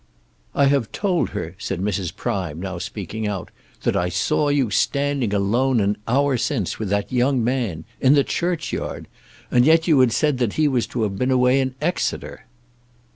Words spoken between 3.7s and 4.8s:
"that I saw you